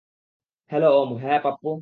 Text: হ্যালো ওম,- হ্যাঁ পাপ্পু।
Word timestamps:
হ্যালো 0.71 0.87
ওম,- 0.97 1.09
হ্যাঁ 1.23 1.39
পাপ্পু। 1.43 1.71